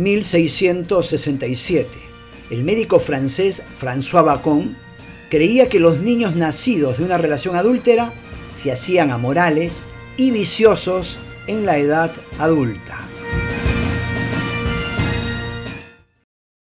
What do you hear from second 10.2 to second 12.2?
viciosos en la edad